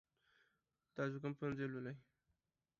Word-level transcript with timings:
تاسو 0.95 1.15
کوم 1.21 1.33
پوهنځی 1.37 1.67
لولئ؟ 1.71 1.95